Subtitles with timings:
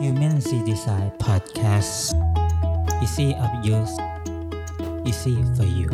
[0.00, 2.14] Human C Design Podcast
[3.04, 3.94] Easy of use
[5.08, 5.88] Easy for you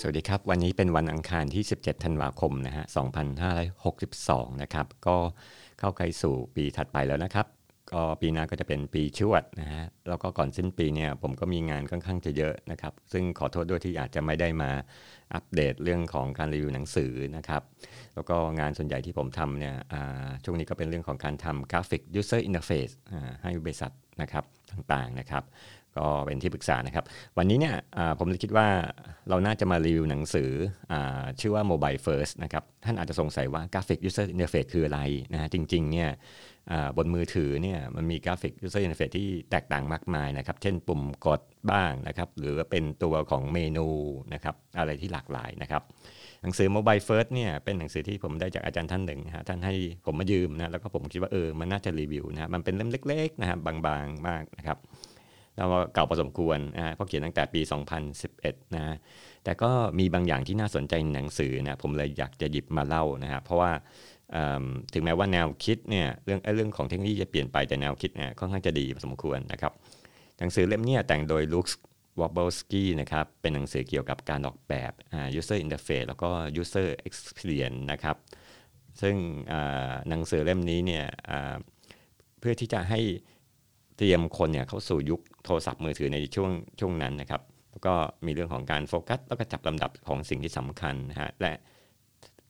[0.00, 2.84] สวัสดีครับ วันนี้เป็นวันอังคารที่ 17 ธันวาคมนะฮะ
[3.72, 5.16] 2562 นะครับ ก็
[5.78, 7.46] เข้าใกล้สู่ปีถัดไปแล้วนะครับ
[7.90, 14.70] ก็ปีหน้าก็จะเป็นปีชวดนะฮะแล้วก็ก่อนสิ้นปีเนี่ยผมก็มีงานค่อนข้างจะเยอะนะครับ ซึ่งขอโทษด้วยที่อาจจะไม่ได้มา
[15.34, 17.62] อัปเดตเรื่องของการรีวิวหนังสือนะครับ
[18.14, 19.74] แล้วก็งานส่วนใหญ่ที่ผมทำเนี่ย
[20.44, 22.94] ช่วงนี้ก็เป็นเรื่องของการทำกราฟิก user interface
[23.42, 25.44] ให้บริษัทนะครับต่างๆนะครับ
[25.98, 27.04] ก็เป็นที่ปรึกษานะครับ
[27.38, 27.74] วันนี้เนี่ย
[28.18, 28.68] ผมเลยคิดว่า
[29.28, 30.50] เราน่าจะมารีวิวหนังสือ
[30.92, 30.94] อ
[31.40, 35.00] ชื่อว่า Mobile First นะครับ ท่านอาจจะสงสัยว่ากราฟิก User Interface คืออะไร
[35.32, 36.08] นะฮะจริงๆเนี่ย
[36.96, 41.40] บนมือถือเนี่ยมันมีกราฟิก User Interface ที่แตกต่างมากมายนะครับ เช่นปุ่มกด
[41.72, 43.86] บ้างนะครับ หรือเป็นตัวของเมนู
[44.34, 45.82] นะครับ อะไรที่หลากหลายนะครับ
[46.42, 49.74] หนังสือ Mobile First เนี่ยเป็นหนังสือที่ผมได้จากอาจารย์ท่านหนึ่งฮะท่านให้
[50.06, 54.78] ผมมายืมนะแล้วก็ผมคิดว่าเออมันน่าจะรีวิวนะมันเป็นเล่มเล็กๆนะครับบางๆมากนะครับ
[55.56, 57.60] แล้วเก่าพอสมควรนะเพราะเขียนตั้งแต่ปี
[58.18, 58.96] 2011 นะ
[59.44, 63.70] แต่ก็มีบางอย่างที่น่าสนใจในหนังสือนะผมเลยอยากจะหยิบมาเล่านะครับเพราะว่า
[64.92, 69.72] ถึงแม้ว่าแนวคิดเนี่ยเรื่องเรื่องของเทคโนโลยีจะเปลี่ยนไปแต่แนวคิดเนี่ยค่อนข้างจะดีพอสมควรนะครับ
[70.38, 71.78] หนังสือเล่มนี้แต่งโดยลุคส์
[72.20, 74.92] วอบเบิลสกี้นะครับเป็นหนังสือเกี่ยวกับการออกแบบ
[75.38, 78.16] user interface แล้วก็ user experience นะครับ
[79.00, 79.14] ซึ่ง
[80.08, 81.06] หนังสือเล่มนี้เนี่ย
[82.38, 83.00] เพื่อที่จะให้
[83.96, 87.94] เตรียมคนเนี่ยเข้าสู่ยุคโทรศัพท์มือถือในช่วงช่วงนั้นนะครับแล้วก็
[88.26, 91.54] มีเรื่องของการโฟกัสแล้วก็จับลำดับของสิ่งที่สำคัญนะฮะและ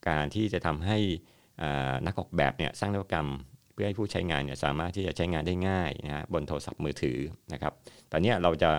[0.08, 0.98] การที่จะทำให้
[2.06, 3.28] นักออกแบบเนี่ยสร้างนวัตกรรม
[3.72, 7.18] เพื่อให้ผู้ใช้งานเนี่ยสามารถที่จะใช้งานได้ง่ายนะฮะบนโทรศัพท์มือถือ
[7.52, 7.72] นะครับ
[8.12, 8.70] ตอนนี้เราจะ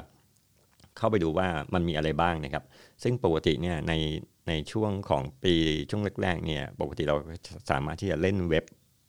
[0.98, 2.64] เข้าไปดูว่ามันมีอะไรบ้างนะครับ
[3.04, 3.94] ซึ่งปกติเนี่ยใน
[4.48, 5.56] ในช่วงของปี
[5.90, 7.16] ช่วงแรกๆเนี่ยปกติเรา
[7.72, 8.66] สามารถที่จะเล่นเว็บ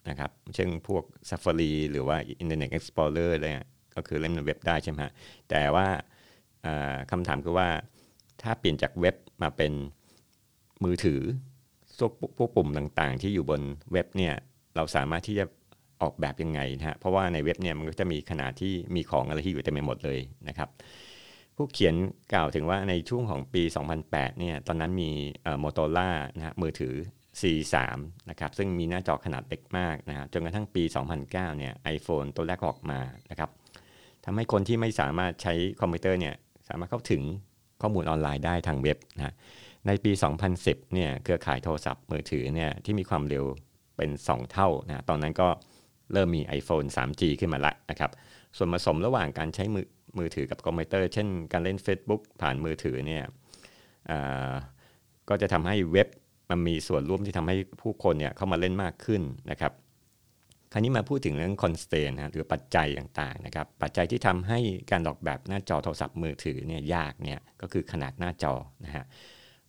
[0.08, 3.46] นะครับ เช่นพวก Safari หรือว่า Internet Explorer อะไร
[3.94, 5.00] ก็คือเล่นเว็บได้ใช่ไหม
[5.50, 5.86] แต่ว่า
[7.10, 7.68] คำถามคือว่า
[8.42, 9.72] ถ้าเปลี่ยนจากเว็บมาเป็น
[10.84, 11.20] มือถือ
[12.38, 13.60] พวกปุ่มต่างๆ ที่อยู่บน
[13.92, 14.34] เว็บเนี่ย
[14.76, 15.44] เราสามารถที่จะ
[16.02, 20.18] ออกแบบยังไงนะฮะเพราะว่าในเว็บเนี่ยมันก็จะมีขนาดที่มีของอะไรที่อยู่เต็มไปหมดเลย
[20.48, 20.68] นะครับ
[21.56, 21.94] ผู้เขียน
[22.32, 23.62] กล่าวถึงว่าในช่วงของปี
[24.00, 25.10] 2008 เนี่ยตอนนั้นมี
[25.60, 26.94] โมโตล่านะฮะมือถือ
[27.40, 27.74] C3
[28.30, 30.82] นะครับซึ่งมีหน้าจอขนาดเล็กมากนะฮะจนกระทั่งปี
[31.14, 33.00] 2009 เนี่ยไอโฟนตัวแรกออกมา
[33.30, 33.50] นะครับ
[34.24, 36.34] ทำให้คนที่ไม่สามารถใช้คอมพิวเตอร์เนี่ย
[36.68, 37.22] สามารถเข้าถึง
[37.82, 39.34] ข้อมูลออนไลน์ได้ทางเว็บนะ
[39.86, 40.12] ในปี
[40.52, 43.44] 2010 เนี่ยเครือข่ายโทรศัพท์มือถือเนี่ยที่มีความเร็ว
[43.96, 45.48] เป็น 2 เท่านะตอนนั้นก็
[46.12, 48.10] เริ่มมี iPhone 3G ขึ้นมาละนะครับ
[48.56, 49.86] ส่วนผสมระหว่างการใช้มือ
[50.18, 53.24] มือถือกับคอมพิวเตอร์ เช่นการเล่น Facebook ผ่านมือถือเนี่ย
[55.28, 56.08] ก็จะทำให้เว็บ
[56.50, 59.72] มันมีส่วนร่วมที่ทำให้ผู้คนเนี่ยเข้ามาเล่นมากขึ้นนะครับ
[60.72, 64.58] คราวนี้มาพูดถึงเรื่อง constraint นะหรือปัจจัยต่างๆนะครับ ปัจจัยที่ทำให้
[64.90, 69.04] การออกแบบหน้าจอโทรศัพท์มือถือเนี่ยยากเนี่ยก็คือขนาดหน้าจอนะฮะ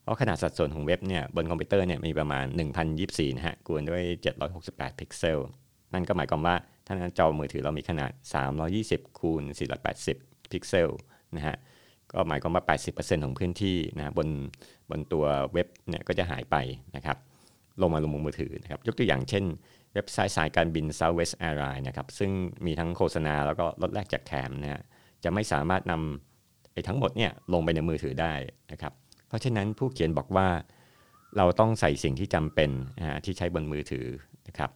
[0.06, 2.46] เพราะขนาดสัดส่วนของเว็บเนี่ยบนคอมพิวเตอร์เนี่ยมีประมาณ
[2.92, 4.04] 1024 นะฮะคูณด้วย
[4.52, 5.40] 768 พิกเซล
[5.94, 6.56] นั่นก็หมายความว่า
[6.86, 8.12] ถ้าหน้าจอมือถือเรามีขนาด
[8.66, 9.42] 320 คูณ
[9.98, 10.90] 480 พิกเซล
[11.36, 11.56] นะฮะ
[12.12, 14.28] ก็หมายความว่า 80%ของพื้นที่นะบน
[14.90, 16.56] บนตัวเว็บเนี่ยก็จะหายไป
[16.96, 17.18] นะครับ
[17.82, 19.44] ลงมาลงมือถือนะครับยกตัวอย่างเช่น
[19.94, 22.32] เว็บไซต์สายการบิน Southwest Airlines นะครับซึ่ง
[22.66, 24.82] มีทั้งโฆษณาแล้วก็ลดแลกจากแถมนะฮะ
[25.24, 28.34] จะไม่สามารถนำไอ้ทั้งหมดเนี่ยลงไปในมือถือได้
[28.72, 28.94] นะครับ
[29.36, 30.48] ราะฉะนั้นผู้เขียนบอกว่า
[31.38, 32.70] เราต้องใส่สิ่งที่จำเป็น
[33.26, 34.08] ที่ใช้บนมือถือ
[34.48, 34.72] นะครับ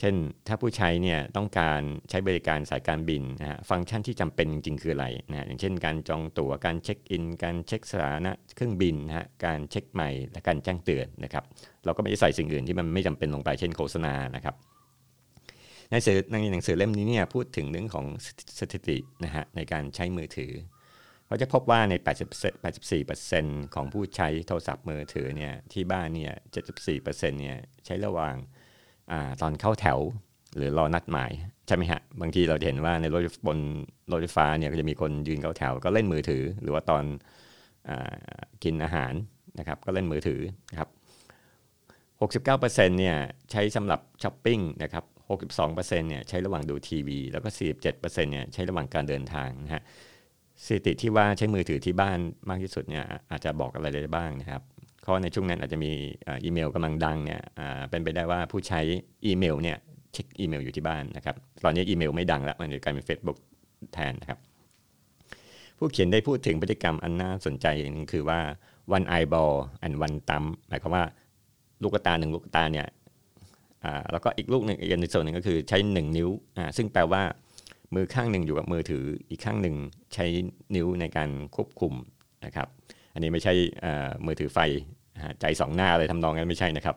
[0.00, 0.14] เช่น
[0.46, 11.44] ถ้าผู้ใช้เนี่ยต้องการใช้บริการสายการบินนะฮะฟังก์ชันที่จำเป็นจริงๆ คืออะไรนะอย่างเช่น การจองตัว๋วการเช็คอิน การเช็คสถานะเครื่องบินนะฮะการเช็คใหม่และการแจ้งเตือนนะครับ
[11.84, 14.54] เราก็ไม่ได้ใส่สิ่งอื่นที่มันไม่จำเป็นลงไปเช่นโฆษณานะครับ
[15.90, 18.06] ในหนังสือเล่มนี้เนี่ยพูดถึงเรื่องของ
[18.58, 20.52] สถิตินะฮะในการใช้มือถือ
[21.28, 21.94] เราจะพบว่าใน
[22.64, 26.32] 84%ของผู้ใช้โทรศัพท์มือถือเนี่ยที่บ้านเนี่ย
[26.86, 27.56] 74%เนี่ย
[27.86, 28.34] ใช้ระหว่าง
[29.10, 29.98] อตอนเข้าแถว
[30.56, 31.32] หรือรอนัดหมาย
[31.66, 33.58] ใช่ไหมฮะ บางทีเราเห็นว่าในรถบน
[34.10, 37.04] รถไฟฟ้าเนี่ยก็จะมีคนยืนเข้าแถวก็เล่นมือถือ หรือว่าตอน
[37.88, 37.90] อ
[38.64, 39.12] กินอาหาร
[39.58, 40.40] นะครับก็เล่นมือถือ
[40.70, 40.88] นะครับ
[42.58, 43.16] 69%เนี่ย
[43.50, 45.04] ใช้สำหรับช้อปปิ้งนะครับ
[45.54, 47.48] 62%เนี่ยใช้ระหว่างดูทีวี แล้วก็
[47.80, 49.82] 47%เนี่ยใช้ระหว่างการเดินทางนะฮะ
[50.64, 52.18] สถิติที่ว่าใช้มือถือที่บ้าน
[52.48, 54.62] มากที่สุดเนี่ยอาจจะบอกอะไรได้บ้างนะครับ
[55.02, 55.92] เพราะในช่วงนั้นอาจจะมี
[56.26, 57.40] อีเมลกำลังดังเนี่ย
[57.90, 58.80] เป็นไปได้ว่าผู้ใช้
[59.26, 59.76] อีเมลเนี่ย
[60.12, 63.38] เช็คอีเมลอยู่ที่บ้านนะครับตอนนี้อีเมลไม่ดังแล้วมันกลายเป็น Facebook
[63.94, 64.38] แทนนะครับ
[65.78, 68.40] ผู้เขียนได้พูดถึงพฤติกรรมอันน่าสนใจนึงคือว่า
[68.96, 69.54] one eyeball
[69.84, 71.04] and one thumb หมายความว่า
[71.82, 72.86] ลูกตาหนึ่งลูกตาเนี่ย
[73.84, 77.22] อ่าแล้วก็อีกลูกหนึ่งอีกในส่วนหนึ่งก็คือใช้1นิ้วอ่าซึ่งแปลว่า
[77.94, 79.76] มือข้างหนึ่งอยู่กับมือถืออีกข้างหนึ่ง
[80.14, 80.26] ใช้
[80.74, 81.94] นิ้วในการควบคุม
[82.44, 82.68] นะครับ
[83.14, 83.54] อันนี้ไม่ใช่
[84.26, 84.58] มือถือไฟ
[85.40, 86.96] ใจสองหน้าอะไรทำนองนั้นไม่ใช่นะครับ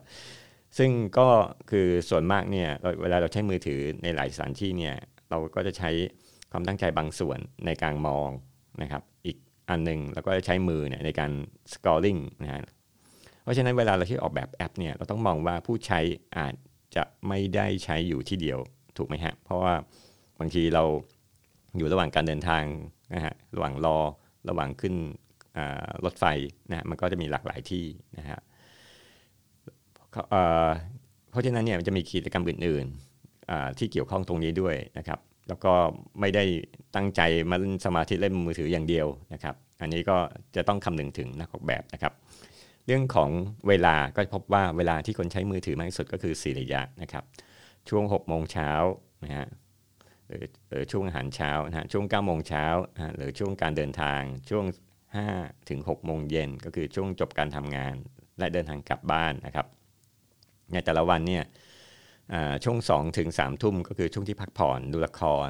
[0.78, 1.28] ซึ่งก็
[1.70, 2.70] คือส่วนมากเนี่ย
[3.02, 4.96] เวลาเราใช้มือถือในหลายสถานที่เนี่ย
[5.30, 5.90] เราก็จะใช้
[6.52, 8.30] ความตั้งใจบางส่วนในการมอง
[8.82, 9.38] นะครับ อีก
[9.70, 11.32] อันหนึ่งเราก็จะใช้มือเนี่ยในการ
[11.72, 12.64] scrolling นะฮะ
[13.44, 16.00] เพราะฉะนั้นเวลาเราที่ออกแบบแอปเนี่ยเราต้องมองว่าผู้ใช้
[16.38, 16.56] อาจ
[16.96, 18.60] จะไม่ได้ใช้อยู่ที่เดียว
[18.98, 19.74] ถูกไหมฮะเพราะว่า
[20.42, 20.84] บางทีเรา
[21.78, 22.64] อยู่ระหว่างการเดินทาง
[23.14, 23.98] นะฮะระหว่างรอ
[24.50, 24.96] ระหว่างขึ้น
[26.06, 26.26] รถไฟ
[26.70, 27.86] นะมันก็จะมีหลากหลายที่
[28.18, 28.40] นะฮะ
[31.32, 35.74] เพราะฉะนั้นเนี่ยมันจะมีกิจกรรมอื่นๆที่เกี่ยวข้องตรงนี้ด้วยนะครับ แล้วก็
[36.20, 36.44] ไม่ได้
[36.96, 40.18] ตั้งใจมาเล่นสมาธิเล่นมือถืออย่างเดียวนะครับ อันนี้ก็
[40.56, 42.14] จะต้องคำนึงถึงนักออกแบบนะครับ
[42.88, 43.30] เรื่องของ
[43.68, 47.24] เวลาก็พบว่าเวลาที่คนใช้มือถือมากที่สุดก็คือ4ระยะนะครับ
[47.90, 48.72] ช่วง6โมงเช้า
[49.24, 49.48] นะฮะ
[50.69, 52.66] หรือช่วงอาหารเช้านะฮะช่วง9โมงเช้า
[53.16, 54.66] หรือช่วงการเดินทางช่วง
[55.18, 57.95] 5ถึง6โมงเย็นก็คือช่วงจบการทำงาน
[58.39, 59.68] และเดินทางกลับบ้านนะครับ
[60.74, 61.44] ในแต่ละวันเนี่ย
[62.63, 65.50] ช่วง2ถึง3ทุ่มก็คือช่วงที่พักผ่อนดูละคร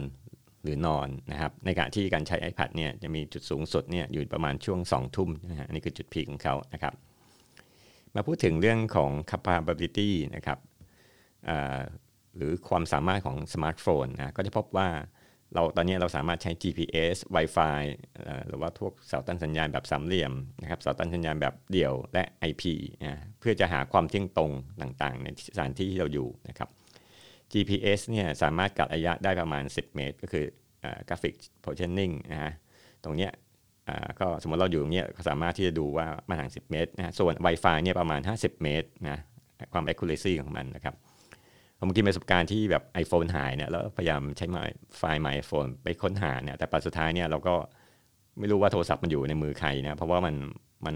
[0.63, 6.93] หรือนอนนะครับในการที่การใช้ iPad เนี่ยจะมีจุดสูงสุดเนี่ยอยู่ประมาณช่วง2ทุ่มนะฮะอันนี้คือจุด peak ของเขานะครับ
[8.15, 10.59] มาพูดถึงเรื่องของ capability นะครับ
[12.35, 14.89] หรือความสามารถของสมาร์ทโฟนนะก็จะพบว่า
[15.53, 17.81] เราตอนนี้เราสามารถใช้ GPS Wi-Fi
[18.47, 22.63] หรือว่าพวกเสาตั้นสัญญาณแบบสามเหลี่ยมนะครับเสาตั้นสัญญาณแบบเดี่ยวและ IP
[23.03, 24.51] นะเพื่อจะหาความเที่ยงตรง
[24.81, 26.69] ต่างๆ ในสถานที่ที่เราอยู่นะครับ
[27.51, 30.45] GPS เนี่ยสามารถกัดระยะได้ประมาณ 10 เมตร ก็คือ
[31.09, 31.35] กราฟิก
[31.65, 32.51] positioning นะฮะ
[33.03, 33.31] ตรงเนี้ย
[34.19, 39.17] ก็สมมติเราอยู่ตรงนี้ก็สามารถที่จะดูว่ามาทาง 10 เมตรนะส่วน Wi-Fi เนี่ยประมาณ 50 เมตรนะ
[39.73, 40.95] ความ accuracy ของมันนะครับ
[41.81, 44.45] ผมกินประสบการณ์ที่แบบ iPhone หายเนี่ยแล้วพยายามใช้
[44.97, 47.55] ไฟล์ไมโฟนไปค้นหาเนี่ยแต่ปัจสุดท้ายเนี่ยเราก็
[48.39, 50.35] ไม่รู้ว่าโทรศัพท์มันอยู่ในมือใครนะเพราะว่ามัน
[50.85, 50.95] มัน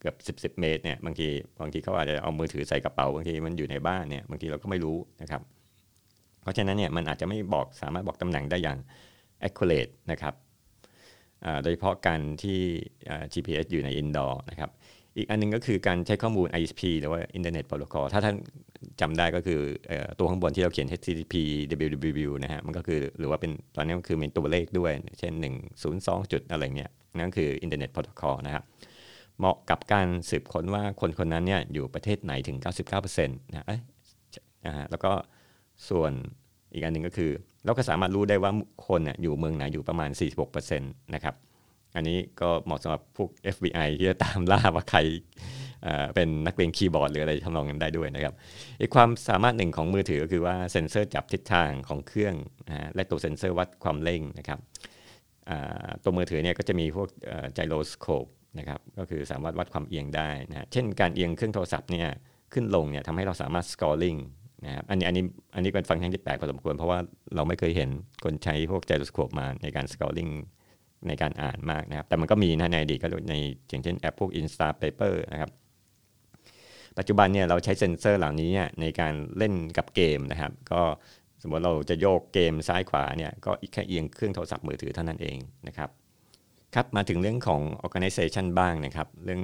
[0.00, 1.28] เกือบสิบสิบเมตรเนี่ยบางที
[1.60, 5.42] บางทีเขาอาจจะเอามือถือใส่กระเป๋าบางทีมันอยู่ในบ้านเนี่ยบางทีเราก็ไม่รู้นะครับ
[6.42, 8.78] เพราะฉะนั้นเนี่ยมันอาจจะไม่บอกสามารถบอกตำแหน่งได้อย่าง
[9.46, 10.34] accurate นะครับ
[11.62, 12.58] โดยเฉพาะการที่
[13.32, 14.70] GPS อยู่ใน indoor นะครับ
[15.16, 18.36] อีกอันนึงก็คือการใช้ข้อมูล ISP หรือว่า Internet Protocol ถ้าท่าน
[19.00, 19.60] จำได้ก็คือ
[20.18, 21.34] ตัวข้างบนที่เราเขียน HTTP
[21.86, 25.32] www นะฮะ มันก็คือหรือว่าเป็นตอนนี้ก็คือเป็นตัวเลขด้วย เช่น
[25.82, 28.64] 102 จุดอะไรเงี้ย นั่นคือ Internet Protocol นะครับ
[29.38, 32.56] เหมาะกับการสืบค้นว่าคนคนนั้นเนี่ยอยู่ประเทศไหนถึง
[32.96, 33.66] 99%นะ
[34.66, 35.12] นะฮะ แล้วก็
[35.88, 36.12] ส่วน
[36.74, 37.30] อีกอันหนึ่งก็คือ
[37.64, 38.52] เราก็สามารถรู้ได้ว่า
[38.88, 40.10] คนเนี่ยอยู่เมืองไหนอยู่ประมาณ
[40.42, 41.34] 46%นะครับ
[41.96, 44.98] อันนี้ก็เหมาะสำหรับพวก FBI ที่จะตามล่าว่าใคร
[46.14, 48.34] เป็นนักเลงคีย์บอร์ดหรืออะไรทำนองนั้นได้ด้วยนะครับ
[48.80, 52.34] อีกความสามารถหนึ่งของมือถือก็คือว่าเซ็นเซอร์จับทิศทางของเครื่อง
[52.68, 54.58] นะและตัวเซ็นเซอร์วัดความเร่งนะครับ
[56.02, 57.08] ตัวมือถือเนี่ยก็จะมีพวก
[57.54, 58.26] gyroscope
[58.58, 62.08] นะครับก็คือสามารถวัดความเอียงได้นะเช่นการเอียงเครื่องโทรศัพท์เนี่ย
[62.52, 64.16] ขึ้นลงเนี่ยทำให้เราสามารถ scrolling
[64.64, 65.24] นะครับอันนี้อันนี้
[65.54, 66.98] อันนี้เป็นฟังก์ชันที่แปลกพอสมควรเพราะว่า
[67.34, 67.90] เราไม่เคยเห็น
[68.24, 70.28] คนใช้พวก gyroscope มาในการ scrolling
[71.08, 73.34] ในการอ่านมากนะครับ แต่มันก็มีนะในอดีตก็ใน
[73.68, 75.50] อย่างเช่นแอปพวก Insta Paper นะครับ
[76.98, 78.50] ปัจจุบันเนี่ยเราใช้เซ็นเซอร์เหล่านี้
[78.80, 80.82] ในการเล่นกับเกมนะครับ ก็
[81.42, 85.38] สมมติเราจะโยกเกมซ้ายขวาเนี่ยก็แค่เอียงเครื่องโทรศัพท์มือถือเท่านั้นเอง
[85.68, 85.90] นะครับ
[86.74, 89.42] ครับมาถึงเรื่องของ organization บ้างนะครับ เรื่อง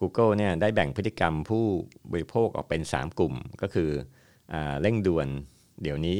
[0.00, 1.64] Google เนี่ยได้แบ่งพฤติกรรมผู้
[2.12, 3.90] บริโภคออกเป็น 3 กลุ่มก็คือ
[4.52, 5.28] อเร่งด่วน
[5.82, 6.18] เดี๋ยวนี้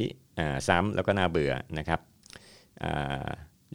[0.67, 1.99] ซ้ำแล้วก็น่าเบื่อนะครับ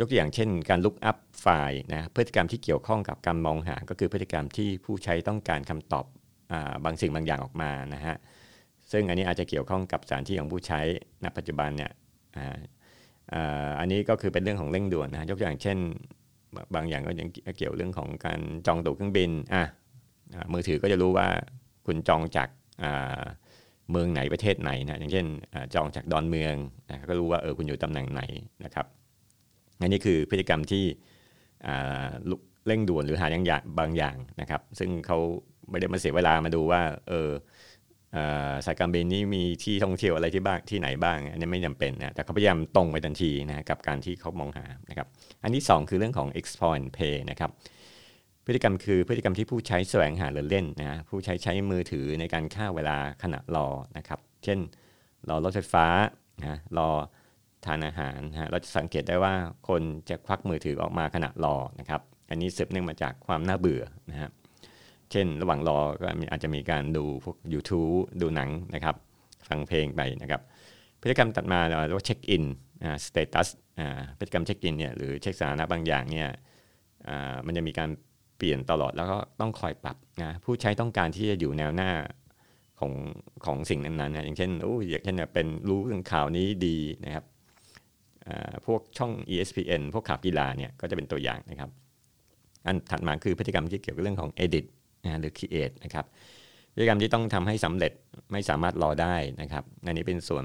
[0.00, 6.04] ยกตัวอย่างเช่น การลุกอัพไฟล์นะพฤติกรรมที่เกี่ยวข้องกับการมองหา ก็คือพฤติกรรมที่ผู้ใช้ต้องการคำตอบ
[6.84, 8.16] บางสิ่งบางอย่างออกมานะฮะ
[8.92, 10.80] ซึ่งอันนี้อาจจะเกี่ยวข้องกับสถานที่ของผู้ใช้
[11.24, 11.90] ณปัจจุบันเนี่ย
[13.80, 15.78] อันนี้ก็คือเป็นเรื่องของเร่งด่วนนะยกตัวอย่างเช่น
[16.74, 19.64] บางอย่างก็ยังเกี่ยวเรื่องของการจองตั๋วเครื่องบินอะ
[20.52, 21.28] มือถือก็จะรู้ว่า
[21.86, 22.48] คุณจองจาก
[23.90, 25.26] เมืองไหนประเทศไหนนะอย่างเช่น
[25.74, 26.54] จองจากดอนเมือง
[26.88, 28.22] นะก็รู้ว่าเออคุณอยู่ตำแหน่งไหน
[28.64, 28.86] นะครับ
[29.80, 30.84] อันนี้คือพฤติกรรมที่
[32.66, 35.18] เร่งด่วนหรือหาอย่างบางอย่างนะครับ ซึ่งเขา
[35.70, 37.30] ไม่ได้มาเสียเวลามาดูว่า เออ
[38.66, 45.06] สายการบินนี้มีที่ท่องเที่ยวอะไรที่บ้างที่ไหนบ้าง อันนี้ไม่จำเป็นนะแต่เขาพยายามตรงไปทันทีนะกับการที่เขามองหานะครับ
[45.42, 47.50] อันที่ 2 คือเรื่องของ exploit pay นะครับ
[48.46, 54.58] พฤติกรรมคือพฤติกรรมที่ผู้ใช้แสวงหาหรือเล่นนะผู้ใช้ใช้มือถือในการฆ่าเวลาขณะรอนะครับ เช่น
[55.28, 55.86] รอรถไฟฟ้า
[56.40, 56.90] นะรอ
[57.66, 59.34] ทานอาหารฮะเราจะสังเกตได้ว่า
[59.68, 62.00] คนจะควักมือถือออกมาขณะรอนะครับ
[62.30, 64.30] อันนี้สืบเนื่องมาจากความน่าเบื่อนะฮะ
[65.10, 68.94] เช่นระหว่างรอก็อาจจะมีการดูพวก YouTube ดูหนังนะครับ
[69.48, 70.42] ฟังเพลงไปนะครับ
[71.00, 72.44] พฤติกรรมถัดมาเราเรียกว่าเช็คอิน
[72.84, 73.48] อ่า status
[73.80, 76.28] อ่าพฤติกรรมเช็คอินเนี่ยหรือเช็คสถานะบางอย่างเนี่ย
[77.08, 77.90] อ่ามันจะมีการ
[78.36, 81.90] เปลี่ยนตลอดแล้วก็ต้องคอยปรับนะผู้ใช้ต้องการที่จะอยู่แนวหน้า
[82.80, 82.92] ของ
[83.46, 87.24] ของสิ่งนั้นๆนะอย่างเช่นโอ้อย่างเช่นเป็นรู้เรื่องข่าวนี้ดีนะครับ
[88.66, 91.70] พวกช่อง ESPN พวกข่าวกีฬาเนี่ยก็จะเป็นตัวอย่างนะครับ
[92.66, 94.66] อันถัดมาคือพฤติกรรมที่เกี่ยวกับเรื่องของ edit
[95.20, 96.06] หรือ create นะครับ
[96.74, 97.92] พฤติกรรมที่ต้องทำให้สำเร็จ
[98.32, 100.44] ไม่สามารถรอได้นะครับอันนี้เป็นส่วน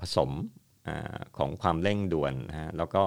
[0.00, 0.30] ผสม
[0.88, 0.90] อ
[1.38, 3.02] ของความเร่งด่วนนะฮะแล้วก็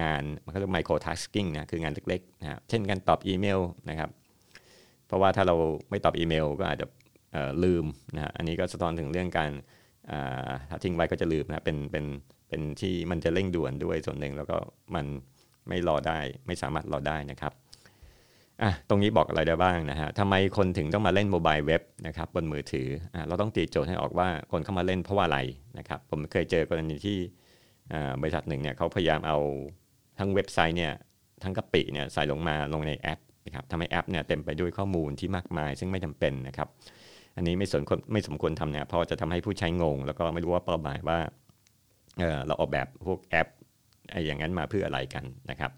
[0.00, 3.60] งานมันก็เรียก micro tasking นะคืองานเล็กๆนะเช่นการตอบอีเมล
[3.90, 4.10] นะครับ
[5.06, 5.56] เพราะว่าถ้าเรา
[5.90, 6.86] ไม่ตอบอีเมลก็อาจจะ
[7.64, 7.84] ลืม
[8.14, 9.50] นะฮะอันนี้ก็สะท้อนถึงเรื่องการ
[10.70, 12.04] ถ้าทิ้งไว้ก็จะลืมนะเป็นเป็น
[12.35, 14.56] เป็นที่มันจะเร่งด่วนด้วยส่วนหนึ่งแล้วก็
[14.94, 15.06] มัน
[15.68, 17.52] ไม่รอได้ไม่สามารถรอได้นะครับ
[18.62, 25.38] อะตรงนี้บอกอะไรได้บ้างนะฮะทำไมคนถึงต้องมาเล่นโมบายเว็บนะครับบนมือถืออะเราต้องตีโจทย์ให้ออกว่าคนเข้ามาเล่นเพราะว่าอะไร
[25.78, 27.18] นะครับผมเคยเจอกรณีที่
[27.92, 29.38] อ่าบริษัทหนึ่งเนี่ยเขาพยายามเอา
[30.18, 30.92] ทั้งเว็บไซต์เนี่ย
[31.42, 36.68] ทั้งกระปิเนี่ยใส่ลงมาลงในแอปนะครับทำให้แอปเนี่ยเต็มไปด้วยข้อมูลที่มากมาย ซึ่งไม่จำเป็นนะครับ
[37.36, 41.18] อันนี้ไม่สนคนไม่สมควรทำเนี่ยเพราะจะทำให้ผู้ใช้งง แล้วก็ไม่รู้ว่าเป้าหมายว่า
[42.18, 43.48] เเราออกแบบพวกแอป
[44.10, 45.70] ไอ้อย่างนั้นมาเพื่ออะไรกันนะครับ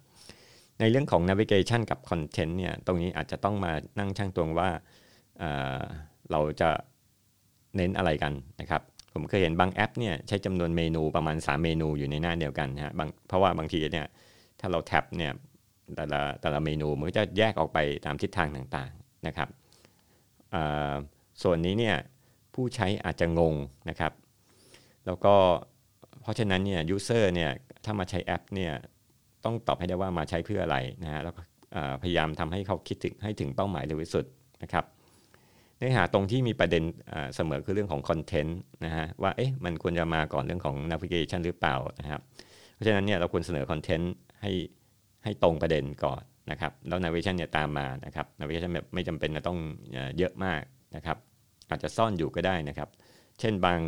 [0.80, 4.68] ในเรื่องของ navigation กับ content เนี่ยตรงนี้อาจจะต้องมานั่งช่างตวงว่า
[5.38, 5.80] เอ่อ
[6.30, 6.70] เราจะ
[7.76, 14.06] เน้นอะไรกันนะครับ ผมเคยเห็นบางแอปเนี่ยใช้จำนวนเมนูประมาณ 3 เมนูอยู่ในหน้าเดียวกันนะฮะบเพราะว่าบางทีเนี่ย
[14.60, 15.32] ถ้าเราแท็บเนี่ย
[15.96, 19.48] แต่ละแต่ละเมนูมันก็จะแยกออกไปตามทิศทางต่างๆนะครับ
[21.42, 21.96] ส่วนนี้เนี่ย
[22.54, 23.54] ผู้ใช้อาจจะงง
[23.90, 24.12] นะครับ
[25.06, 25.34] แล้วก็
[26.28, 27.50] ราะฉะนั้นเนี่ย user เนี่ย
[27.84, 28.72] ถ้ามาใช้แอปเนี่ย
[29.44, 31.34] ต้องตอบให้ได้ว่ามาใช้เพื่ออะไรนะฮะแล้ว
[32.02, 34.24] พยายามทำให้เขาคิดถึงให้ถึงเป้าหมายเร็วที่สุด
[34.62, 34.84] นะครับ
[35.78, 36.82] เนื้อหาตรงที่มีประเด็น
[37.34, 42.20] เสมอคือเรื่องของคอนเทนต์นะฮะว่าเอ๊ะมันควรจะมาก่อนเรื่องของ navigation หรือเปล่านะครับ
[42.74, 44.52] เพราะฉะนั้นเนี่ยเราควรเสนอคอนเทนต์ให้
[45.24, 49.58] ให้ตรงประเด็นก่อนนะครับแล้ว navigation เนี่ยตามมานะครับ navigation แบบไม่จำเป็นจะต้อง
[50.18, 50.62] เยอะมาก
[50.96, 51.16] นะครับ
[51.70, 52.88] อาจจะซ่อนอยู่ก็ได้นะครับ
[53.40, 53.80] เช่นบาง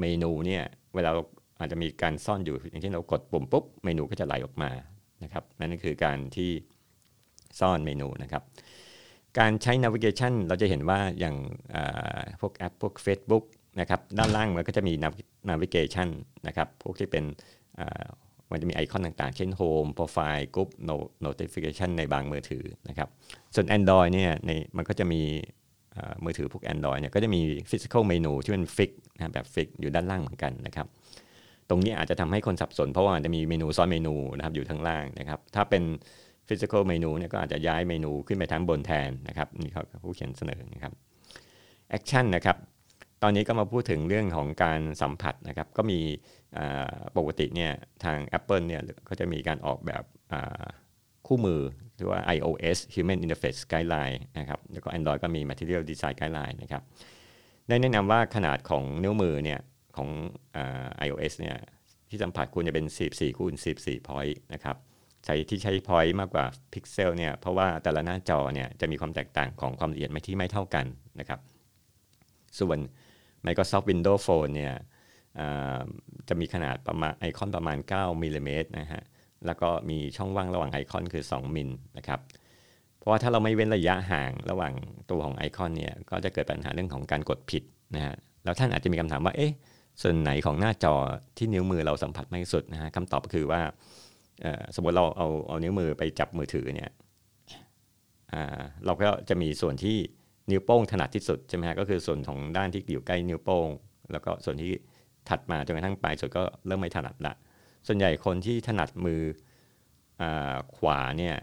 [0.00, 1.22] เมนูเนี่ยเวลาเรา
[1.58, 4.70] อาจจะมีการซ่อนอยู่อย่างเช่นเรากดปุ่มปุ๊บเมนูก็จะไหลออกมา
[5.24, 6.50] นะครับนั่นก็คือการที่
[7.60, 8.42] ซ่อนเมนูนะครับ
[9.38, 11.36] การใช้ navigation เราจะเห็นว่าอย่าง
[12.40, 13.44] พวกแอปพวก Facebook
[13.80, 14.92] นะครับด้านล่างมันก็จะมี
[15.50, 16.08] navigation
[16.46, 17.24] นะครับพวกที่เป็น
[18.50, 20.70] มันจะมีไอคอนต่างๆ เช่น Home Profile Group
[21.26, 23.08] Notification ในบางมือถือนะครับ
[23.54, 25.22] ส่วน Android เนี่ยในมันก็จะมี
[26.24, 30.86] มือถือพวก Android เนี่ยก็จะมี physical menu ที่เป็นฟิกนะแบบฟิกอยู่ด้านล่างเหมือนกันนะครับ
[31.68, 35.82] ตรงนี้อาจจะทำให้คนสับสนเพราะว่าจะมีเมนูซ้อนเมนูนะครับอยู่ข้างล่างนะครับ ถ้าเป็น
[36.48, 40.92] physical menu เนี่ยก็อาจจะย้ายเมนูขึ้นไปทางบนแทนนะครับนี่เขาผู้เขียนเสนอนะครับ
[41.96, 42.56] action นะครับ
[43.22, 46.00] ตอนนี้ก็มาพูดถึงเรื่องของการสัมผัสนะครับ ก็มี
[47.16, 47.72] ปกติเนี่ย
[48.04, 50.04] ทาง Apple เนี่ยก็จะมีการออกแบบ
[51.26, 51.60] คู่มือ
[51.96, 56.82] หรือว่า iOS Human Interface Guideline นะครับ แล้วก็ Android ก็มี Material Design Guideline นะครับ
[57.68, 59.60] ได้แนะนำว่าขนาดของนิ้วมือเนี่ย
[59.96, 60.08] ของ
[60.56, 60.58] อ
[61.06, 61.56] iOS เนี่ย
[62.10, 64.76] ที่สัมผัสควรจะเป็น14คูณ14 point นะครับ
[65.24, 70.86] ใช้ที่ใช้ point มากกว่าพิกเซลเนี่ยเพราะว่าแต่ละหน้าจอเนี่ยจะมีความแตกต่างของความละเอียดไม่ที่ไม่เท่ากัน
[71.20, 71.40] นะครับ
[72.58, 72.78] ส่วน
[73.46, 74.74] Microsoft Windows Phone เนี่ย
[76.28, 79.02] จะมีขนาดประมาณไอคอนประมาณ 9มิลลิเมตรนะฮะ
[79.46, 82.20] แล้วก็มีช่องว่างระหว่างไอคอนคือ 2 มิลนะครับ
[82.98, 84.72] เพราะว่าถ้าเราไม่เว้นระยะห่างระหว่าง
[85.10, 87.62] ตัวของไอคอนเนี่ยก็จะเกิดปัญหาเรื่องของการกดผิด
[87.94, 89.52] นะฮะแล้วท่านอาจจะมีคำถามว่าเอ๊ะ
[90.02, 90.94] ส่วนไหนของหน้าจอ
[91.36, 93.60] ที่นิ้วมือเราสัมผัสมากที่สุดนะฮะคำตอบก็คือว่า
[94.74, 96.90] สมมติเราเอาเอานิ้วมือไปจับมือถือเนี่ย
[98.32, 99.96] อ่าเราก็จะมีส่วนที่
[100.50, 103.68] นิ้วโป้งถนัดที่สุดใช่ไหมฮะก็คือส่วนของด้านที่อยู่ใกล้นิ้วโป้ง
[104.12, 104.72] แล้วก็ส่วนที่
[105.28, 107.34] ถัดมาจนกระทั่งปลายสุดก็เริ่มไม่ถนัดละ
[107.86, 109.22] ส่วนใหญ่คนที่ถนัดมือ
[110.20, 110.24] อ
[110.76, 111.36] ขวาเนี่ย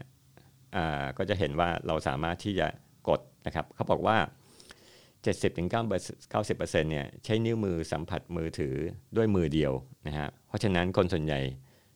[1.18, 2.68] ก็จะเห็นว่าเราสามารถที่จะ
[3.08, 4.18] กดนะครับ เขาบอกว่า
[5.34, 8.76] 70-90%เนี่ยใช้นิ้วมือสัมผัสมือถือ
[9.18, 9.74] ด้วยมือเดียว
[10.08, 11.40] นะฮะเพราะฉะนั้นคนส่วนใหญ่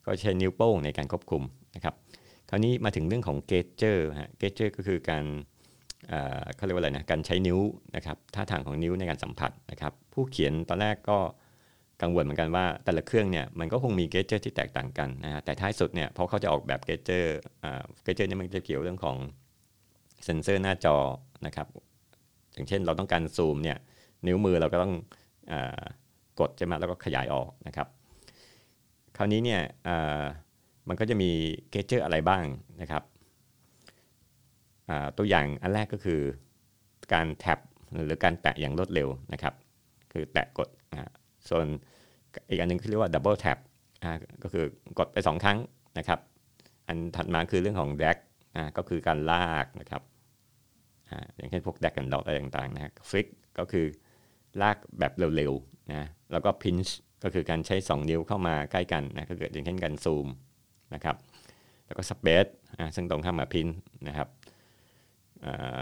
[0.06, 1.44] ก็ใช้นิ้วโป้งในการควบคุม
[1.76, 1.96] นะครับ
[2.50, 5.24] คราวนี้มาถึงเรื่องของเกจเจอร์ฮะเกจเจอร์ก็คือการ
[6.56, 7.60] เขาเรียกว่าอะไรนะการใช้นิ้ว
[7.96, 11.20] นะครับท่าทางของนิ้วในการสัมผัสนะครับ ผู้เขียนตอนแรกก็
[12.02, 19.18] กังวลเหมือนกันว่าแต่ละเครื่องเนี่ยมันก็คงมี gesture ที่แตกต่างกันนะฮะแต่ท้ายสุดเนี่ยเพราะเขาจะออกแบบ gesture อ่า gesture เนี่ยมันจะเกี่ยวเรื่องของ
[20.24, 20.98] เซ็นเซอร์หน้าจอ
[21.46, 21.68] นะครับ
[22.54, 23.78] อย่างเช่นเราต้องการซูมเนี่ย
[24.28, 24.94] นิ้วมือเราก็ต้อง
[25.52, 25.84] อา
[26.40, 27.88] กดใช่ไหมแล้วก็ขยายออกนะครับ
[29.18, 30.24] คราวนี้เนี่ยอ่า
[30.88, 31.32] มันก็จะมี
[31.70, 32.44] เกจเจอร์อะไรบ้าง
[32.82, 33.04] นะครับ
[34.90, 36.22] อ่าตัวอย่างอันแรกก็คือ
[37.14, 37.60] การแท็บ
[38.06, 39.54] หรือการแตะอย่างรวดเร็วนะครับ
[40.12, 40.70] คือแตะกด
[41.50, 41.66] ส่วน
[42.50, 43.58] อีกอันหนึงเรียกว่า double tap
[44.44, 44.66] ก็คือ
[45.00, 45.58] กดไป 2 ครั้ง
[45.98, 46.20] นะครับ
[46.88, 48.18] อันถัดมาคือเรื่องของ drag
[48.78, 50.02] ก็คือการลากนะครับ
[51.10, 53.86] อ่าอย่างเช่นพวก drag and drop อะไรต่างๆนะ flick ก็คือ
[54.62, 56.90] ลากแบบเร็วๆนะแล้วก็ pinch
[57.24, 60.28] ก็คือการใช้ 2 นิ้วเข้ามาใกล้กันนะก็เกิดอย่างเช่นการซูม
[60.94, 61.16] นะครับ
[61.86, 63.68] แล้วก็ spread อ่าซึ่งตรงข้ามกับ pinch
[64.08, 64.28] นะครับ
[65.46, 65.82] อ่า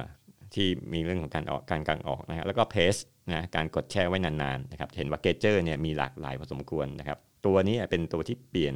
[0.54, 3.01] ที่มีเรื่องของการออกการกางออกนะครับแล้วก็ paste
[3.33, 8.75] นะการกดแช่ไว้นานๆนะครับเห็นว่า gesture เนี่ยมีหลากหลายพอสมควรนะครับตัวนี้เป็นตัวที่เปลี่ยนม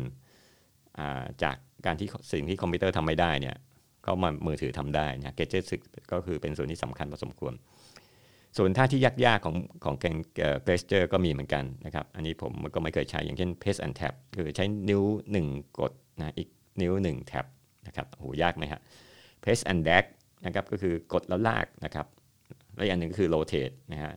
[1.22, 1.56] าจาก
[1.86, 3.56] การที่สิ่งที่คอมพิวเตอร์ทำไม่ได้เนี่ย
[4.06, 5.66] ก็มามือถือทำได้นะ gesture
[6.12, 7.54] ก็คือเป็นส่วนที่สำคัญพอสมควร
[8.58, 15.04] ส่วนท่าที่ยากๆของของแกงเกเจอร์ก็มีเหมือนกันนะครับอันนี้ผมก็ไม่เคยใช้อย่างเช่น p a s t and tap คือใช้นิ้ว
[15.42, 16.50] 1 กดนะอีก
[16.82, 17.46] นิ้ว 1 แท็บ
[17.88, 18.82] นะครับโหยากไหมฮะ
[19.44, 20.06] p a s t and drag
[20.46, 22.08] นะครับก็คือกดแล้วลากนะครับ
[22.76, 24.14] และอีกอันหนึ่งก็คือ rotate นะฮะ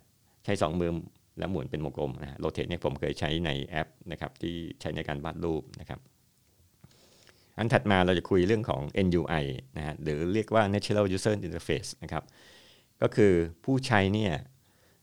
[0.46, 0.92] ใช้ 2 มือ
[1.38, 6.00] แล้วหมุนเป็นวงกลมนะฮะ rotate เนี่ยผมเคยใช้ในแอปนะครับที่ใช้ในการวาดรูปนะครับ
[7.58, 9.44] อันถัดมาเราจะคุยเรื่องของ NUI
[9.76, 12.24] นะฮะหรือเรียกว่า Natural User Interface นะครับ
[13.02, 13.32] ก็คือ
[13.64, 14.32] ผู้ใช้เนี่ย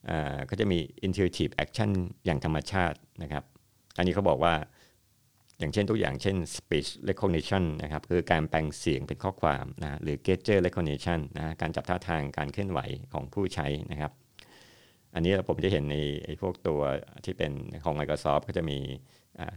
[0.09, 1.91] อ่าก็จะมี intuitive action
[2.25, 3.43] อย่างธรรมชาตินะครับ
[3.97, 4.53] อันนี้เขาบอกว่า
[5.59, 12.79] อย่างเช่นตัวอย่างเช่น speech recognition นะครับคือการแปลงเสียงเป็นข้อความนะหรือ gesture recognition นะการจับท่าทางการเคลื่อนไหว
[13.13, 14.11] ของผู้ใช้นะครับ
[15.13, 16.79] อันนี้ผมจะเห็นในไอ้พวกตัว
[17.25, 17.51] ที่เป็น
[17.83, 18.77] ของ Microsoft ก็จะมี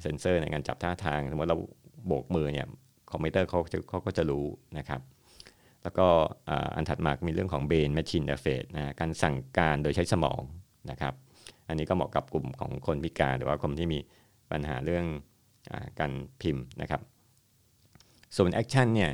[0.03, 1.59] เซนเซอร์ในการจับท่าทาง สมมติเรา
[2.07, 2.67] โบกมือเนี่ย
[3.11, 4.47] คอมพิวเตอร์เขาจะเขาก็จะรู้
[4.79, 5.01] นะครับ
[5.83, 6.07] แล้วก็
[6.77, 10.43] อันถัดมามีเรื่องของ brain machine interface นะการสั่งการโดยใช้สมอง
[10.91, 11.15] นะครับ
[11.69, 13.99] อันนี้ก็เหมาะกับกลุ่มของคนพิการ หรือว่าคนที่มี
[14.53, 17.01] ปัญหาเรื่องการพิมพ์นะครับ
[18.37, 19.11] ส่วน action เนี่ย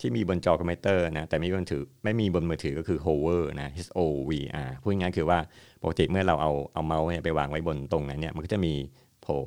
[0.00, 3.98] ที่มีบนจอคอมพิวเตอร์นะแต่ไม่มีบนถือไม่มีบนมือถือก็คือ hover นะ H O
[4.28, 4.32] V
[4.66, 5.38] R พูดง่ายๆคือว่า
[5.82, 8.72] ปกติเมื่อเราเอาเอาเมาส์ไปวางไว้บนตรงนั้นเนี่ยมันก็จะมี
[9.22, 9.38] โผล่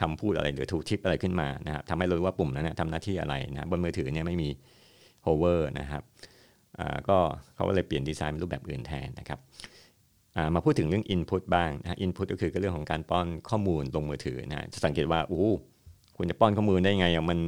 [0.00, 4.48] คำพูดอะไรหรือทูทิปอะไรขึ้นมานะครับทำให้รู้ว่าปุ่มนั้นนะทำหน้าที่อะไรนะบนมือถือเนี่ยไม่มี
[5.26, 6.02] hover นะครับ
[6.78, 7.16] อ่าก็
[7.54, 9.38] เขาก็เลยเปลี่ยนดีไซน์เป็นรูปแบบอื่นแทนนะครับ
[10.36, 15.52] อ่ามาพูดถึงเรื่อง input บ้างนะ input ก็คือก็เรื่องของการป้อนข้อมูลลงมือถือนะจะสังเกตว่าอู้
[16.16, 17.38] คุณจะป้อนข้อมูลได้ไงอะมัน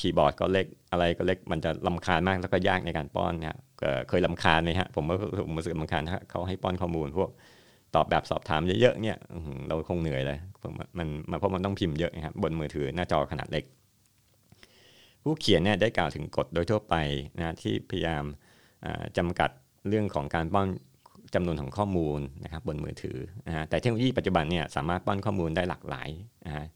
[0.00, 7.30] คีย์บอร์ดก็เล็กอะไรก็เล็กมันจะลำคาญมากแล้วก็ยากในการป้อนเนะเอ่อเคยลำคาญไหมฮะผมว่าผมรู้สึกลำคาญถ้าเขาให้ป้อนข้อมูลพวก
[7.94, 9.16] ตอบแบบสอบถามเยอะๆเนี่ย
[9.68, 10.38] เราคงเหนื่อยเลย
[10.98, 13.64] มันมันเพราะมันต้องพิมพ์เยอะนะครับบนมือถือหน้าจอขนาดเล็ก
[15.22, 16.94] ผู้เขียนเนี่ยได้กล่าวถึงกฎโดยทั่วไป
[17.38, 18.24] นะที่พยายาม
[18.84, 19.50] อ่าจำกัด
[19.88, 20.66] เรื่องของการป้อน
[21.34, 26.08] จำนวนของข้อมูลนะครับบนมือถือนะฮะแต่เทคโนโลยีปัจจุบันเนี่ยสามารถป้อนข้อมูลได้หลากหลาย
[26.46, 26.66] นะฮะ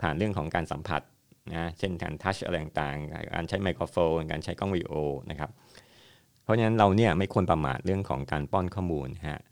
[0.00, 1.02] ผ่านเรื่องของการสัมผัส
[1.50, 4.94] นะเช่นการทัชอะไรต่างๆการใช้ไมโครโฟน การใช้กล้องวิดีโอ
[5.30, 5.50] นะครับ
[6.42, 9.42] เพราะฉะนั้นเราเนี่ยไม่ควรประมาทเรื่องของการป้อนข้อมูลฮะ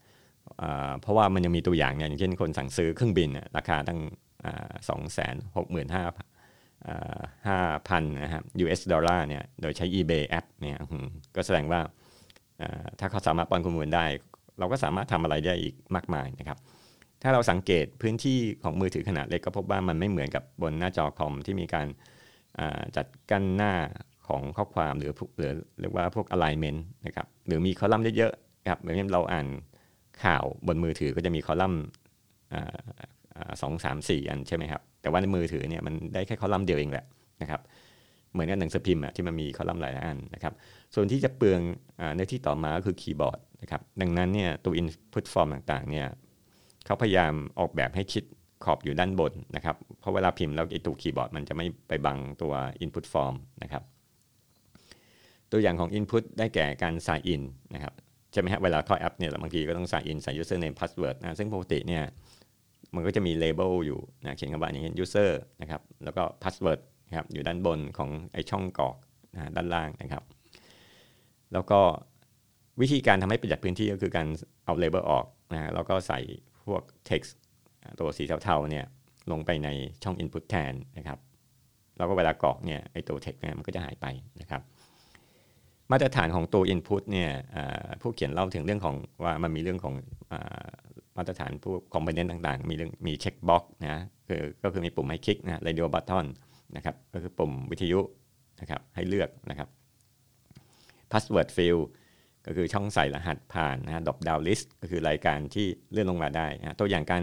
[1.00, 4.00] เพราะว่ามันยังมีตัวอย่างเนี่ยอย่างเช่นคนสั่งซื้อเครื่องบินราคาตั้ง
[4.88, 6.04] สองแสนหกหมื่นห้า
[7.48, 10.76] ห้าพันนะครับ US ดอลลาร์เนี่ยโดยใช้ eBay แอปเนี่ย
[11.36, 11.80] ก็แสดงว่า
[12.62, 14.04] อ่าถ้าเขาสามารถป้อนข้อมูลได้
[14.58, 16.58] เราก็สามารถทำอะไรได้อีกมากมายนะครับ
[17.22, 21.86] ถ้าเราสังเกตพื้นที่ของมือถือขนาดเล็กก็พบว่ามันไม่เหมือนกับบนหน้าจอคอมที่มีการ
[22.96, 23.72] จัดกั้นหน้า
[24.28, 29.46] ของข้อความหรือหรือเรียกว่าพวก alignment นะครับหรือมีคอลัมน์เยอะๆครับอย่างเช่นเราอ่าน
[30.24, 31.82] ข่าวบนมือถือก็จะมีคอลัมน์
[33.62, 37.04] สองสามสี่อันใช่ไหมครับแต่ว่าในมือถือเนี่ยมันได้แค่คอลัมน์เดียวเองแหละ
[37.42, 37.60] นะครับ
[38.32, 40.54] เหมือนกับหนังสือพิมพ์ที่มันมีคอลัมน์หลายอันนะครับ
[40.94, 41.60] ส่วนที่จะเปลือง
[42.00, 46.06] อาเนื้อที่ต่อมาก็คือคีย์บอร์ดนะครับดังนั้นเนี่ยตัว input form ต่างๆเนี่ย
[46.90, 48.24] เขาพยายามออกแบบให้ชิด
[48.64, 52.52] ขอบอยู่ด้านบนนะครับ เพราะเวลาพิมพ์แล้วไอ้ตัวคีย์บอร์ดมันจะไม่ไปบังตัว
[52.84, 53.82] input form นะครับ
[55.52, 57.42] ตัวอย่างของ input ได้แก่การ sign in
[57.74, 57.94] นะครับ
[58.32, 62.02] ใช่ไหมฮะเวลาเข้าแอปเนี่ยบางทีก็ต้อง sign in ใส่ username password นะซึ่งปกติเนี่ย
[62.94, 68.96] มันก็จะมี label อยู่นะเขียนคำว่าอย่างเช่น user นะครับแล้วก็ password นะครับอยู่ด้านบนของไอช่องกรอก
[69.34, 70.22] นะด้านล่างนะครับ
[71.52, 71.80] แล้วก็
[72.80, 74.26] วิธีการทำให้ประหยัดพื้นที่ก็คือการ
[74.64, 76.20] เอา label ออกนะแล้วก็ใส่
[76.66, 77.32] พวก text
[78.00, 78.84] ตัวสีเทาๆเนี่ย
[79.32, 79.68] ลงไปใน
[80.02, 81.18] ช่อง input แทนนะครับ
[81.96, 84.06] แล้วก็เวลากรอกเนี่ยไอตัว text เนี่ยมันก็จะหายไป
[84.40, 84.62] นะครับ
[85.92, 87.30] มาตรฐานของตัว input เนี่ย
[88.02, 89.94] ผู้เขียนเล่าถึงเรื่องของว่ามันมีเรื่องของ
[90.32, 90.34] อ
[91.16, 93.96] มาตรฐานพวก component ต่างๆ มีเรื่องมี check box นะ
[94.28, 96.26] คือก็คือมีปุ่มให้คลิกนะ radio button
[96.76, 98.00] นะครับก็คือปุ่มวิทยุ
[98.60, 99.68] นะครับให้เลือกนะครับ
[101.10, 101.84] password field
[102.46, 107.22] ก็คือช่องใส่รหัสผ่านนะ drop down list ก็คือรายการที่เลื่อนลงมาได้นะตัวอย่างการ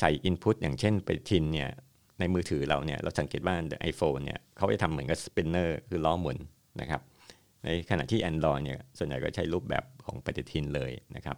[0.00, 1.70] ใส่ input อย่างเช่นไปทินเนี่ย
[2.18, 3.54] ในมือถือเราเนี่ยเราสังเกตว่า
[3.90, 6.38] iPhone เนี่ยเขาจะทำเหมือนกับ spinner คือล้อหมุน
[6.80, 7.00] นะครับ
[7.64, 11.36] ในขณะที่ Android เนี่ยส่วนใหญ่ก็ใช้รูปแบบของปฏิทินเลยนะครับ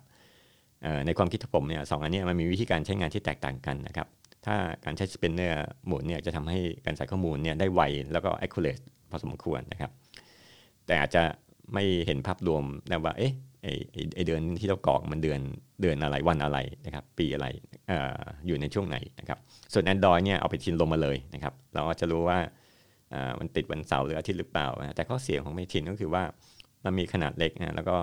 [1.07, 4.09] ในความคิดของผมเนี่ยสองอันนี้มันมีวิธีการใช้งานที่แตกต่างกันนะครับ
[4.47, 7.81] ถ้าการใช้สปินเนอร์หมุนเนี่ยจะทำให้การใส่ข้อมูลเนี่ยได้ไว
[8.12, 9.90] แล้วก็ accurate พอสมควรนะครับ
[10.87, 11.23] แต่อาจจะ
[11.72, 13.66] ไม่เห็นภาพรวมนะว่าเอ๊ะไอ
[14.14, 15.40] ไอเดือนที่เรากรอกมันเดือน
[15.83, 17.46] เดือนอะไรวันอะไรนะครับปีอะไร
[17.90, 17.92] อ
[18.46, 19.38] อยู่ในช่วงไหนนะครับ
[19.72, 22.38] ส่วน Android เนี่ยเอาไปทินลงมาเลยนะครับเราก็จะรู้ว่า
[23.38, 26.22] มันติดวันเสาร์หรืออาทิตย์หรือเปล่า แต่ข้อเสียของไม่ทินก็คือว่า
[26.85, 27.96] มันมีขนาดเล็กนะแล้วก็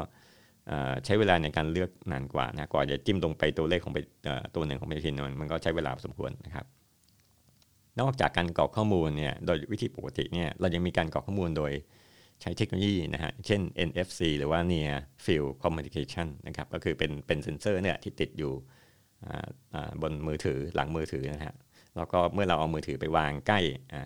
[1.05, 3.99] ใช้เวลาในการเลือกนานกว่านะกว่าจะจิ้มลงไปตัวเลขของไป
[4.55, 6.65] ตัวหนึ่งของเมทินมันก็ใช้เวลาสมควรนะครับ
[7.99, 11.71] นอกจากการกรอกข้อมูลเนี่ยโดยวิธีปกติเนี่ยเรายังมีการกรอกข้อมูลโดย
[12.41, 14.93] ใช้เทคโนโลยีนะฮะ เช่น NFC หรือว่า Near
[15.25, 18.53] Field Communication นะครับก็คือเป็นเป็นเซนเซอร์เนี่ยที่ติดอยู่
[20.01, 21.55] บนมือถือหลังมือถือนะฮะ
[21.97, 23.59] แล้วก็เมื่อเราเอามือถือไปวางใกล้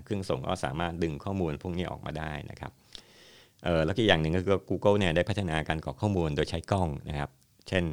[0.03, 2.71] เครื่องส่งก็สามารถดึงข้อมูลพวกนี้ออกมาได้นะครับ
[3.63, 7.29] เออแล้วก็อย่างหนึ่งก็คือ Google เนี่ยได้พัฒนาการกรอกข้อมูลโดยใช้กล้องนะครับ
[7.67, 7.85] เช่น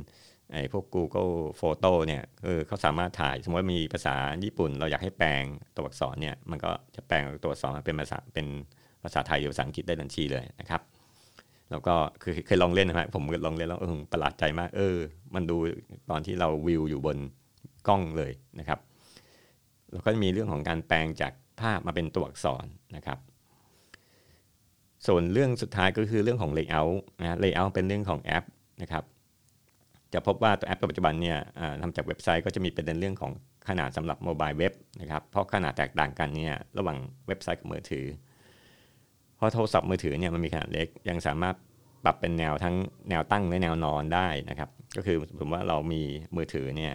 [0.52, 5.42] ไอ้พวก Google Photo เนี่ยเออเขาสามารถถ่ายสมมติมีภาษาญี่ปุ่น เราอยากให้แปลง
[5.76, 8.46] ตัวอักษรเนี่ยมันก็จะแปลงตัวอักษรเป็นภาษาเป็น
[9.06, 10.82] ภาษาไทยหรือภาษาอังกฤษได้ทันทีเลยนะครับ
[11.70, 14.96] แล้วก็คือเคยลองเล่นนะฮะผมลองเล่นแล้วเออประหลาดใจมาก เออ
[15.34, 15.56] มันดู
[16.10, 17.16] ตอนที่เราวิวอยู่บน
[17.88, 18.80] กล้องเลยนะครับ
[19.92, 22.66] แล้วก็มีเรื่องของการแปลงจากภาพมาเป็นตัวอักษร
[22.96, 23.18] นะครับ
[25.06, 28.44] ส่วนเรื่องสุดท้ายก็คือเรื่องของ layout นะ layout เป็นเรื่องของแอป
[28.82, 29.04] นะครับ
[30.14, 31.38] จะพบว่าตัวแอปปัจจุบันเนี่ย
[31.82, 33.32] ทำจากเว็บไซต์ก็จะมีเป็นเรื่องของ
[33.68, 38.06] ขนาดสำหรับ mobile web นะครับ เพราะขนาดแตกต่างกันเนี่ยระหว่างเว็บไซต์กับมือถือ
[39.36, 41.56] เพราะโทรศัพท์มือถือเนี่ยมันมีขนาดเล็กยังสามารถ
[42.04, 42.74] ปรับเป็นแนวทั้ง
[43.10, 46.02] แนวตั้งและแนวนอนได้นะครับ ก็คือสมมติว่าเรามี
[46.36, 46.92] มือถือเนี่ย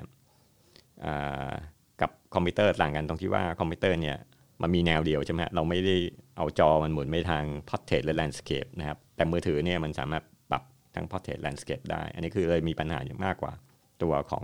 [2.01, 4.17] กับคอมพิวเตอร์ต่างกันตรงที่ว่าคอมพิวเตอร์เนี่ย
[4.61, 5.95] มันมีแนวเดียวใช่ไหมเราไม่ได้
[6.37, 10.63] เอาจอมันหมุนไปทาง portrait และ landscape นะครับแต่มือถือเนี่ยมันสามารถปรับ
[10.95, 13.53] ทั้ง portrait landscape ได้ อันนี้คือเลยมีปัญหาอย่างมากกว่า
[14.01, 14.43] ตัวของ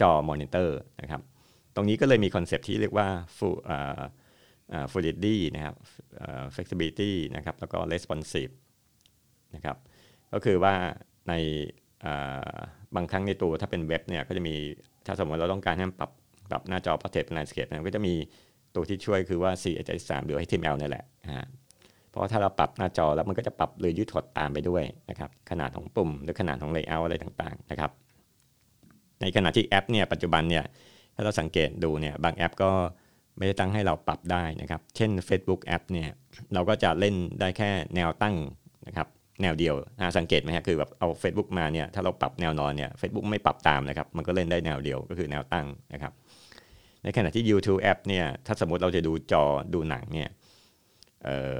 [0.00, 1.20] จอมอนิเตอร์นะครับ
[1.74, 3.58] ตรงนี้ก็เลยมี concept ที่เรียกว่า full
[4.90, 5.74] fluidity นะครับ
[6.54, 8.52] flexibility นะครับแล้วก็ responsive
[9.54, 9.76] นะครับ
[10.32, 10.74] ก็คือว่า
[11.28, 11.32] ใน
[12.96, 14.54] บางครั้งในตัวถ้าเป็นเว็บเนี่ยก็จะมี
[15.06, 16.10] ถ้าสมมติเราต้องการให้ปรับ
[16.50, 18.14] ปรับหน้าจอ portrait เป็น landscape นะก็จะมี
[18.74, 21.04] ตัวที่ช่วยคือว่า CH3 หรือ HTML นี่แหละ
[21.38, 21.48] ฮะ
[22.10, 27.90] เพราะถ้าเราปรับหน้าจอแล้วมันก็จะปรับเลยยืดถดตามไปด้วยนะครับขนาดของปุ่ม หรือขนาดของ layout อะไรต่างๆนะครับ
[29.20, 30.64] ในขณะที่แอปเนี่ยปัจจุบันเนี่ย
[31.14, 32.70] ถ้าเราสังเกตดูเนี่ยบางแอปก็
[33.36, 36.08] ไม่ได้ตั้งให้เราปรับได้นะครับ เช่น Facebook แอปเนี่ย
[36.54, 38.36] เราก็จะเล่นได้แค่แนวตั้ง
[38.86, 39.08] นะครับ
[39.42, 39.74] แนวเดียว
[40.18, 46.12] สังเกตไหมฮะคือแบบเอา Facebook มาเนี่ยถ้าเราปรับแนวนอนเนี่ย Facebook ไม่ปรับตามนะครับมันก็เล่นได้แนวเดียวก็คือแนวตั้งนะครับ
[47.02, 49.44] ในขณะที่ YouTube แอปเนี่ยถ้าสมมติเราจะดูจอ
[49.74, 50.28] ดูหนังเนี่ย
[51.24, 51.54] เอ่อ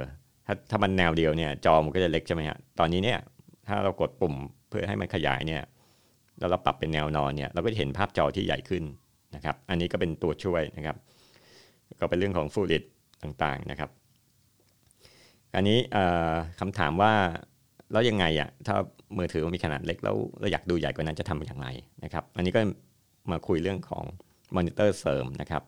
[0.45, 3.19] ถ้าถ้ามันแนวเดียวเนี่ยจอมันก็จะเล็กใช่ไหมฮะตอนนี้เนี่ย
[3.67, 4.35] ถ้าเรากดปุ่ม
[4.69, 5.61] เพื่อให้มันขยายเนี่ย
[6.39, 8.83] แล้วเราปรับเป็นแนวนอนเนี่ยเราก็จะเห็นภาพจอที่ใหญ่ขึ้น
[9.35, 10.97] นะครับ อันนี้ก็เป็นตัวช่วยนะครับ
[11.99, 12.83] ก็เป็นเรื่องของฟูลิต
[13.23, 13.89] ต่างๆนะครับ
[15.55, 15.77] อันนี้
[16.59, 17.13] คำถามว่า
[17.91, 18.75] แล้วยังไงอะถ้า
[19.17, 21.67] มือถือมันมีขนาดเล็กแล้วเราอยากดูใหญ่กว่านั้นจะทำอย่างไร
[22.03, 22.59] นะครับ อันนี้ก็
[23.31, 24.03] มาคุยเรื่องของ
[24.55, 25.63] มอนิเตอร์เสริมนะครับ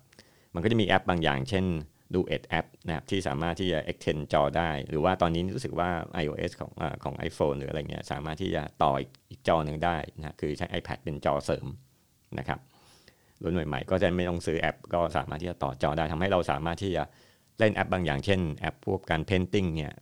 [0.53, 1.65] มันก็จะมีแอปบางอย่าง เช่น
[2.13, 5.89] Duet แอปนะครับที่สามารถที่จะ extend จอได้ หรือว่าตอนนี้รู้สึกว่า
[6.23, 8.93] iOS ของอของ iPhone หรืออะไรเงี้ยสามารถที่จะต่อ
[9.29, 11.65] อีกจอหนึ่งได้นะคือใช้ iPad เป็นจอเสริม
[12.39, 12.59] นะครับ
[13.43, 17.03] รุ่นใหม่ๆก็จะไม่ต้องซื้อแอป ก็สามารถที่จะต่อจอได้ทำให้เราสามารถที่จะ
[17.59, 19.93] เล่นแอปบางอย่างเช่นแอปพวกการ painting เนี่ย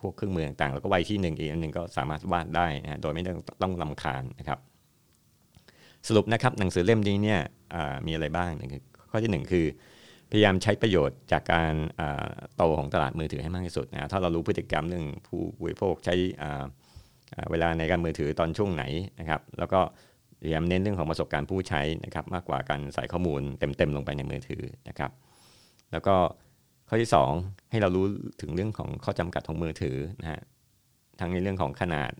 [0.00, 4.58] พวกเครื่องมือต่างๆ แล้วก็ไว้ที่หนึ่งอีกอันหนึ่งก็สามารถวาดได้นะโดยไม่ต้องต้องรำคาญนะครับ
[6.08, 7.40] สรุปนะครับหนังสือเล่มนี้เนี่ย
[8.06, 8.50] มีอะไรบ้าง
[9.10, 9.66] ข้อที่ 1 คือ
[10.30, 11.74] พยายามใช้ประโยชน์จากการ
[12.56, 16.14] โตของตลาดมือถือให้มากที่สุดนะถ้าเรารู้พฤติกรรมเรื่องผู้บริโภคใช้
[17.50, 18.84] เวลาในการมือถือตอนช่วงไหน
[19.20, 19.80] นะครับ แล้วก็
[20.46, 25.10] พยายามเน้นเรื่องของประสบการณ์ผู้ใช้นะครับมากกว่าการใส่ข้อมูลเต็มๆลงไปในมือถือนะครับ
[25.92, 26.14] แล้วก็
[26.88, 28.04] ข้อที่ 2 ให้เรารู้
[28.40, 30.40] ถึงเรื่องของข้อจำกัดของมือถือนะฮะ
[31.20, 32.10] ทั้งในเรื่องของขนาด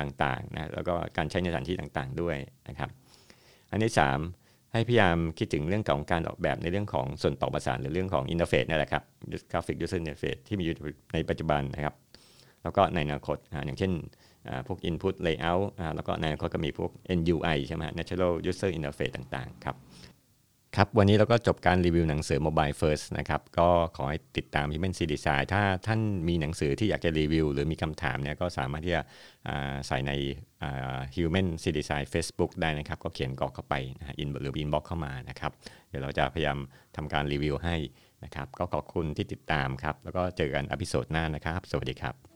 [0.00, 2.36] ต่างๆนะแล้วก็การใช้ในสถานที่ต่างๆด้วย
[2.68, 2.90] นะครับ
[3.70, 3.94] อันที่
[4.32, 9.02] 3 ให้พยายามคิดถึงเรื่องของการออกแบบในเรื่องของส่วนต่อประสานหรือเรื่องของ interface นี่แหละครับ
[9.52, 10.76] graphic user interface ที่มีอยู่
[11.12, 11.94] ในปัจจุบันนะครับ
[12.62, 13.92] แล้วก็ในอนาคตอย่างเช่น
[14.66, 19.76] พวก Input Layout แล้วก็ในอนาคตก็มีพวก NUI ใช่ไหม Natural User Interface ต่างๆ ครับ
[20.76, 29.02] ครับ วันนี้เราก็จบการรีวิวหนังสือ Mobile First นะครับ ก็ขอให้ติดตาม Human C Design ถ้าท่านมีหนังสือที่อยากจะรีวิว หรือมีคำถามเนี่ยก็สามารถที่จะ
[29.86, 30.12] ใส่ใน
[31.16, 35.52] Human C Design Facebook ได้นะครับ ก็เขียนกรอกเข้าไปนะ in หรือ inbox เข้ามานะครับ
[35.90, 36.58] เดี๋ยวเราจะพยายาม
[36.96, 37.76] ทำการรีวิวให้
[38.24, 42.35] นะครับ ก็ขอบคุณที่ติดตามครับ แล้วก็เจอกัน episode หน้านะครับ สวัสดีครับ